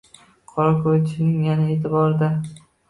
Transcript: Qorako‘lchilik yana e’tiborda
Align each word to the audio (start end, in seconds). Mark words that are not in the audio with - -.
Qorako‘lchilik 0.53 1.39
yana 1.51 1.71
e’tiborda 1.77 2.35